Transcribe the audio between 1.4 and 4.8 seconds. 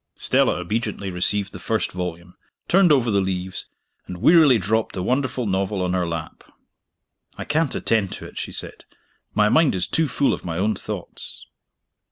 the first volume, turned over the leaves, and wearily